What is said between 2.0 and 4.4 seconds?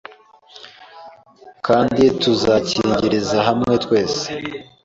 tuzakirangiriza hamwe twese